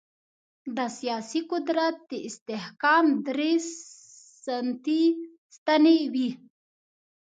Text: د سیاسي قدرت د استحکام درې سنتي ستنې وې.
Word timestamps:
د 0.75 0.77
سیاسي 0.97 1.41
قدرت 1.51 1.95
د 2.11 2.13
استحکام 2.27 3.05
درې 3.27 3.53
سنتي 4.43 5.03
ستنې 5.55 5.97
وې. 6.13 6.29